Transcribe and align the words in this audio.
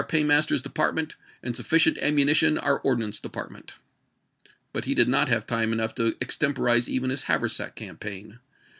*'^' 0.01 0.07
paymaster's 0.07 0.63
department, 0.63 1.15
and 1.43 1.55
sufficient 1.55 1.95
ammunition 1.99 2.55
jj.^^iil^k 2.55 2.63
our 2.65 2.79
ordnance 2.79 3.19
department." 3.19 3.73
But 4.73 4.85
he 4.85 4.95
did 4.95 5.07
not 5.07 5.29
have 5.29 5.45
time 5.45 5.71
enough 5.71 5.93
to 5.93 6.17
extemporize 6.19 6.89
even 6.89 7.11
his 7.11 7.25
haversack 7.25 7.75
campaign. 7.75 8.39